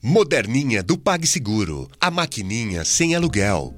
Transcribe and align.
Moderninha 0.00 0.80
do 0.80 0.96
PagSeguro. 0.96 1.90
A 2.00 2.08
maquininha 2.08 2.84
sem 2.84 3.16
aluguel. 3.16 3.74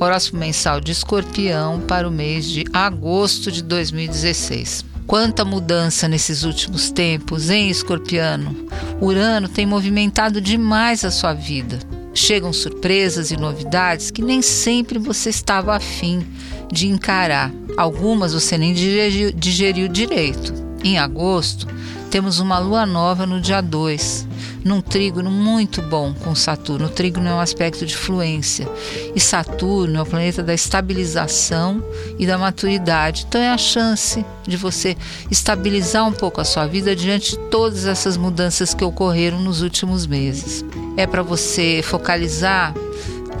Horóscopo 0.00 0.38
mensal 0.38 0.80
de 0.80 0.92
escorpião 0.92 1.78
para 1.78 2.08
o 2.08 2.10
mês 2.10 2.46
de 2.46 2.64
agosto 2.72 3.52
de 3.52 3.62
2016. 3.62 4.82
Quanta 5.06 5.44
mudança 5.44 6.08
nesses 6.08 6.42
últimos 6.42 6.90
tempos, 6.90 7.50
hein, 7.50 7.68
escorpiano? 7.68 8.66
Urano 8.98 9.46
tem 9.46 9.66
movimentado 9.66 10.40
demais 10.40 11.04
a 11.04 11.10
sua 11.10 11.34
vida. 11.34 11.78
Chegam 12.14 12.50
surpresas 12.50 13.30
e 13.30 13.36
novidades 13.36 14.10
que 14.10 14.22
nem 14.22 14.40
sempre 14.40 14.98
você 14.98 15.28
estava 15.28 15.76
afim 15.76 16.26
de 16.72 16.88
encarar. 16.88 17.52
Algumas 17.76 18.32
você 18.32 18.56
nem 18.56 18.72
digeriu, 18.72 19.32
digeriu 19.32 19.86
direito. 19.86 20.61
Em 20.84 20.98
agosto, 20.98 21.66
temos 22.10 22.40
uma 22.40 22.58
lua 22.58 22.84
nova 22.84 23.24
no 23.24 23.40
dia 23.40 23.60
2, 23.60 24.26
num 24.64 24.80
trígono 24.80 25.30
muito 25.30 25.80
bom 25.80 26.12
com 26.12 26.34
Saturno. 26.34 26.86
O 26.86 26.90
trígono 26.90 27.28
é 27.28 27.34
um 27.34 27.40
aspecto 27.40 27.86
de 27.86 27.96
fluência 27.96 28.68
e 29.14 29.20
Saturno 29.20 29.98
é 29.98 30.02
o 30.02 30.06
planeta 30.06 30.42
da 30.42 30.52
estabilização 30.52 31.82
e 32.18 32.26
da 32.26 32.36
maturidade. 32.36 33.24
Então 33.28 33.40
é 33.40 33.48
a 33.48 33.56
chance 33.56 34.26
de 34.46 34.56
você 34.56 34.96
estabilizar 35.30 36.06
um 36.06 36.12
pouco 36.12 36.40
a 36.40 36.44
sua 36.44 36.66
vida 36.66 36.96
diante 36.96 37.30
de 37.30 37.38
todas 37.48 37.86
essas 37.86 38.16
mudanças 38.16 38.74
que 38.74 38.84
ocorreram 38.84 39.40
nos 39.40 39.62
últimos 39.62 40.04
meses. 40.04 40.64
É 40.96 41.06
para 41.06 41.22
você 41.22 41.80
focalizar 41.82 42.74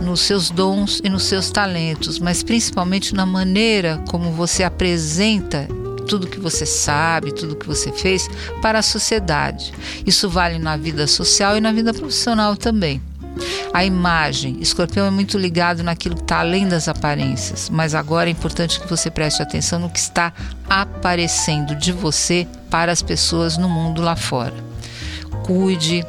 nos 0.00 0.20
seus 0.20 0.48
dons 0.48 1.00
e 1.02 1.08
nos 1.08 1.24
seus 1.24 1.50
talentos, 1.50 2.18
mas 2.18 2.42
principalmente 2.42 3.14
na 3.14 3.26
maneira 3.26 4.02
como 4.08 4.30
você 4.30 4.62
apresenta 4.62 5.68
tudo 6.02 6.26
que 6.26 6.40
você 6.40 6.66
sabe, 6.66 7.32
tudo 7.32 7.56
que 7.56 7.66
você 7.66 7.92
fez 7.92 8.28
para 8.60 8.78
a 8.78 8.82
sociedade. 8.82 9.72
Isso 10.06 10.28
vale 10.28 10.58
na 10.58 10.76
vida 10.76 11.06
social 11.06 11.56
e 11.56 11.60
na 11.60 11.72
vida 11.72 11.92
profissional 11.92 12.56
também. 12.56 13.00
A 13.72 13.84
imagem, 13.84 14.58
escorpião 14.60 15.06
é 15.06 15.10
muito 15.10 15.38
ligado 15.38 15.82
naquilo 15.82 16.16
que 16.16 16.22
está 16.22 16.40
além 16.40 16.68
das 16.68 16.88
aparências, 16.88 17.70
mas 17.70 17.94
agora 17.94 18.28
é 18.28 18.32
importante 18.32 18.78
que 18.78 18.86
você 18.86 19.10
preste 19.10 19.42
atenção 19.42 19.78
no 19.78 19.88
que 19.88 19.98
está 19.98 20.32
aparecendo 20.68 21.74
de 21.74 21.92
você 21.92 22.46
para 22.68 22.92
as 22.92 23.00
pessoas 23.00 23.56
no 23.56 23.68
mundo 23.68 24.02
lá 24.02 24.14
fora. 24.14 24.54
Cuide, 25.44 26.04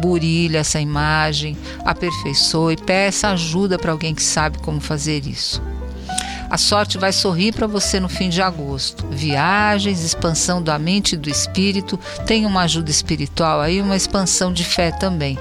burilhe 0.00 0.56
essa 0.56 0.80
imagem, 0.80 1.56
aperfeiçoe, 1.84 2.76
peça 2.76 3.28
ajuda 3.28 3.78
para 3.78 3.92
alguém 3.92 4.14
que 4.14 4.22
sabe 4.22 4.58
como 4.58 4.80
fazer 4.80 5.26
isso. 5.26 5.62
A 6.48 6.58
sorte 6.58 6.98
vai 6.98 7.12
sorrir 7.12 7.52
para 7.52 7.66
você 7.66 7.98
no 7.98 8.08
fim 8.08 8.28
de 8.28 8.40
agosto. 8.42 9.06
Viagens, 9.10 10.02
expansão 10.02 10.62
da 10.62 10.78
mente 10.78 11.14
e 11.14 11.18
do 11.18 11.28
espírito, 11.28 11.98
tem 12.26 12.46
uma 12.46 12.62
ajuda 12.62 12.90
espiritual 12.90 13.60
aí, 13.60 13.80
uma 13.80 13.96
expansão 13.96 14.52
de 14.52 14.64
fé 14.64 14.90
também. 14.90 15.38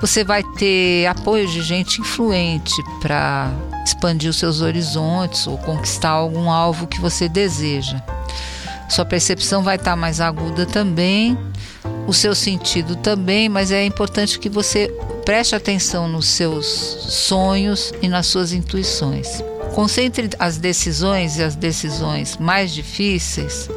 Você 0.00 0.22
vai 0.22 0.42
ter 0.58 1.06
apoio 1.06 1.46
de 1.48 1.62
gente 1.62 2.00
influente 2.00 2.72
para 3.00 3.50
expandir 3.84 4.30
os 4.30 4.36
seus 4.36 4.60
horizontes 4.60 5.46
ou 5.46 5.58
conquistar 5.58 6.10
algum 6.10 6.50
alvo 6.50 6.86
que 6.86 7.00
você 7.00 7.28
deseja. 7.28 8.02
Sua 8.88 9.04
percepção 9.04 9.62
vai 9.62 9.76
estar 9.76 9.92
tá 9.92 9.96
mais 9.96 10.20
aguda 10.20 10.66
também, 10.66 11.36
o 12.06 12.12
seu 12.12 12.34
sentido 12.34 12.94
também, 12.96 13.48
mas 13.48 13.70
é 13.70 13.84
importante 13.84 14.38
que 14.38 14.48
você 14.48 14.88
preste 15.24 15.54
atenção 15.54 16.08
nos 16.08 16.26
seus 16.26 16.66
sonhos 16.66 17.92
e 18.02 18.08
nas 18.08 18.26
suas 18.26 18.52
intuições. 18.52 19.42
Concentre 19.74 20.28
as 20.38 20.58
decisões 20.58 21.38
e 21.38 21.42
as 21.42 21.56
decisões 21.56 22.36
mais 22.36 22.72
difíceis 22.72 23.70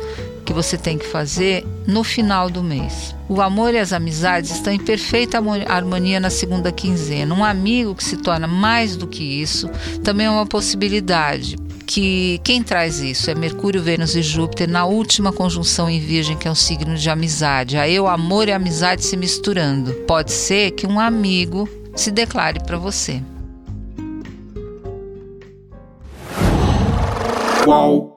que 0.46 0.54
você 0.54 0.78
tem 0.78 0.98
que 0.98 1.08
fazer 1.08 1.66
no 1.88 2.04
final 2.04 2.50
do 2.50 2.62
mês. 2.62 3.16
O 3.28 3.42
amor 3.42 3.74
e 3.74 3.80
as 3.80 3.92
amizades 3.92 4.52
estão 4.52 4.72
em 4.72 4.80
perfeita 4.80 5.42
harmonia 5.68 6.20
na 6.20 6.30
segunda 6.30 6.72
quinzena. 6.72 7.34
Um 7.34 7.44
amigo 7.44 7.96
que 7.96 8.04
se 8.04 8.18
torna 8.18 8.46
mais 8.46 8.96
do 8.96 9.08
que 9.08 9.24
isso 9.24 9.70
também 10.04 10.28
é 10.28 10.30
uma 10.30 10.46
possibilidade. 10.46 11.58
Que 11.88 12.40
quem 12.44 12.62
traz 12.62 13.00
isso 13.00 13.30
é 13.30 13.36
Mercúrio, 13.36 13.82
Vênus 13.82 14.16
e 14.16 14.22
Júpiter 14.22 14.68
na 14.68 14.86
última 14.86 15.32
conjunção 15.32 15.90
em 15.90 16.00
Virgem, 16.00 16.38
que 16.38 16.48
é 16.48 16.52
um 16.52 16.56
signo 16.56 16.96
de 16.96 17.10
amizade. 17.10 17.78
Aí 17.78 18.00
o 18.00 18.08
amor 18.08 18.48
e 18.48 18.52
a 18.52 18.58
amizade 18.58 19.04
se 19.04 19.16
misturando. 19.16 19.94
Pode 20.08 20.32
ser 20.32 20.72
que 20.72 20.86
um 20.86 21.00
amigo 21.00 21.70
se 21.96 22.12
declare 22.12 22.60
para 22.60 22.78
você. 22.78 23.22
哇。 27.68 28.15